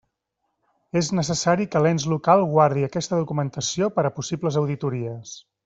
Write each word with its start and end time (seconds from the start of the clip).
És 1.01 1.09
necessari 1.19 1.67
que 1.75 1.81
l'ens 1.87 2.07
local 2.13 2.43
guardi 2.55 2.87
aquesta 2.89 3.21
documentació 3.21 3.91
per 3.99 4.07
a 4.09 4.15
possibles 4.19 4.59
auditories. 4.65 5.39